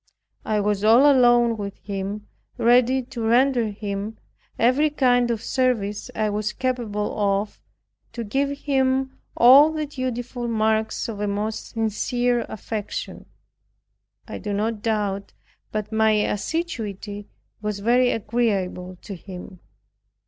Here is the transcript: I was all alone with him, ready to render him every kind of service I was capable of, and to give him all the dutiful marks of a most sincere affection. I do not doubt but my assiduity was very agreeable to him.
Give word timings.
I 0.45 0.59
was 0.61 0.83
all 0.83 1.05
alone 1.05 1.57
with 1.57 1.77
him, 1.77 2.25
ready 2.57 3.03
to 3.03 3.21
render 3.21 3.67
him 3.69 4.17
every 4.57 4.89
kind 4.89 5.29
of 5.29 5.43
service 5.43 6.09
I 6.15 6.27
was 6.31 6.53
capable 6.53 7.15
of, 7.15 7.59
and 8.07 8.13
to 8.13 8.23
give 8.23 8.49
him 8.61 9.19
all 9.37 9.71
the 9.71 9.85
dutiful 9.85 10.47
marks 10.47 11.07
of 11.07 11.19
a 11.19 11.27
most 11.27 11.69
sincere 11.69 12.47
affection. 12.49 13.27
I 14.27 14.39
do 14.39 14.53
not 14.53 14.81
doubt 14.81 15.33
but 15.71 15.91
my 15.91 16.13
assiduity 16.13 17.27
was 17.61 17.77
very 17.77 18.09
agreeable 18.09 18.97
to 19.03 19.13
him. 19.15 19.59